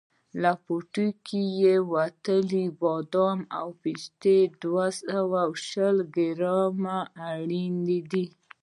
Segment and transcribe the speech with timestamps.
[0.41, 6.99] له پوټکي څخه وتلي بادام او پسته دوه سوه شل ګرامه
[7.31, 7.73] اړین
[8.11, 8.25] دي.